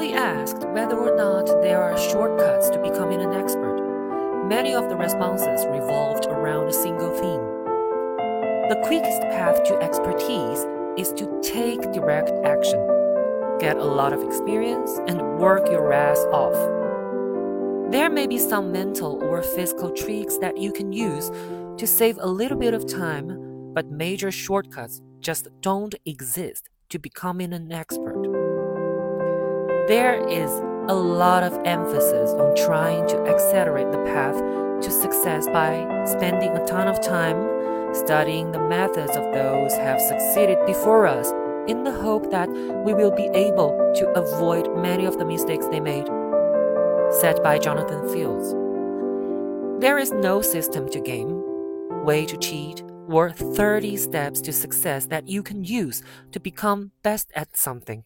we 0.00 0.14
asked 0.14 0.64
whether 0.68 0.96
or 0.96 1.14
not 1.14 1.46
there 1.60 1.82
are 1.82 1.98
shortcuts 1.98 2.70
to 2.70 2.78
becoming 2.80 3.20
an 3.20 3.34
expert, 3.34 4.46
many 4.48 4.74
of 4.74 4.88
the 4.88 4.96
responses 4.96 5.66
revolved 5.66 6.26
around 6.26 6.68
a 6.68 6.72
single 6.72 7.10
theme. 7.10 7.44
The 8.70 8.80
quickest 8.84 9.20
path 9.22 9.62
to 9.64 9.76
expertise 9.82 10.66
is 10.96 11.12
to 11.14 11.40
take 11.42 11.92
direct 11.92 12.30
action, 12.44 12.80
get 13.58 13.76
a 13.76 13.84
lot 13.84 14.14
of 14.14 14.22
experience, 14.22 14.98
and 15.06 15.38
work 15.38 15.70
your 15.70 15.92
ass 15.92 16.18
off. 16.32 16.54
There 17.92 18.08
may 18.08 18.26
be 18.26 18.38
some 18.38 18.72
mental 18.72 19.22
or 19.22 19.42
physical 19.42 19.90
tricks 19.90 20.38
that 20.38 20.56
you 20.56 20.72
can 20.72 20.92
use 20.92 21.30
to 21.76 21.86
save 21.86 22.16
a 22.20 22.26
little 22.26 22.56
bit 22.56 22.72
of 22.72 22.86
time, 22.86 23.74
but 23.74 23.90
major 23.90 24.30
shortcuts 24.30 25.02
just 25.20 25.48
don't 25.60 25.94
exist 26.06 26.70
to 26.88 26.98
becoming 26.98 27.52
an 27.52 27.70
expert. 27.70 28.49
There 29.90 30.24
is 30.28 30.52
a 30.88 30.94
lot 30.94 31.42
of 31.42 31.52
emphasis 31.64 32.30
on 32.34 32.54
trying 32.54 33.08
to 33.08 33.26
accelerate 33.26 33.90
the 33.90 33.98
path 34.04 34.36
to 34.82 34.88
success 34.88 35.48
by 35.48 35.84
spending 36.06 36.50
a 36.50 36.64
ton 36.64 36.86
of 36.86 37.02
time 37.02 37.92
studying 37.92 38.52
the 38.52 38.60
methods 38.60 39.16
of 39.16 39.34
those 39.34 39.74
who 39.74 39.80
have 39.80 40.00
succeeded 40.00 40.64
before 40.64 41.08
us 41.08 41.32
in 41.66 41.82
the 41.82 41.90
hope 41.90 42.30
that 42.30 42.48
we 42.84 42.94
will 42.94 43.10
be 43.10 43.30
able 43.34 43.70
to 43.96 44.08
avoid 44.10 44.72
many 44.80 45.06
of 45.06 45.18
the 45.18 45.24
mistakes 45.24 45.66
they 45.66 45.80
made. 45.80 46.06
Said 47.10 47.42
by 47.42 47.58
Jonathan 47.58 48.08
Fields. 48.12 48.54
There 49.82 49.98
is 49.98 50.12
no 50.12 50.40
system 50.40 50.88
to 50.90 51.00
game, 51.00 51.42
way 52.04 52.26
to 52.26 52.36
cheat, 52.36 52.84
or 53.08 53.32
30 53.32 53.96
steps 53.96 54.40
to 54.42 54.52
success 54.52 55.06
that 55.06 55.26
you 55.26 55.42
can 55.42 55.64
use 55.64 56.00
to 56.30 56.38
become 56.38 56.92
best 57.02 57.32
at 57.34 57.56
something. 57.56 58.04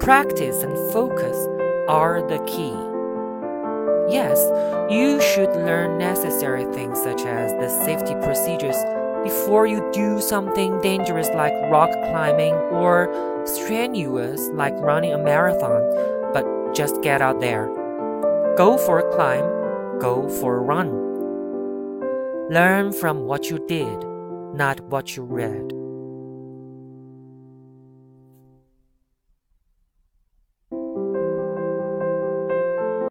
Practice 0.00 0.62
and 0.62 0.74
focus 0.94 1.36
are 1.86 2.22
the 2.26 2.38
key. 2.46 2.72
Yes, 4.10 4.40
you 4.90 5.20
should 5.20 5.54
learn 5.54 5.98
necessary 5.98 6.64
things 6.72 6.98
such 7.02 7.20
as 7.26 7.52
the 7.52 7.68
safety 7.84 8.14
procedures 8.14 8.76
before 9.22 9.66
you 9.66 9.86
do 9.92 10.18
something 10.18 10.80
dangerous 10.80 11.28
like 11.34 11.52
rock 11.70 11.90
climbing 11.92 12.54
or 12.72 13.12
strenuous 13.44 14.48
like 14.54 14.72
running 14.76 15.12
a 15.12 15.18
marathon, 15.18 15.82
but 16.32 16.74
just 16.74 17.02
get 17.02 17.20
out 17.20 17.40
there. 17.40 17.66
Go 18.56 18.78
for 18.78 19.00
a 19.00 19.14
climb, 19.14 19.44
go 20.00 20.30
for 20.40 20.56
a 20.56 20.60
run. 20.60 20.88
Learn 22.50 22.94
from 22.94 23.26
what 23.26 23.50
you 23.50 23.58
did, 23.68 24.02
not 24.54 24.80
what 24.80 25.14
you 25.14 25.24
read. 25.24 25.79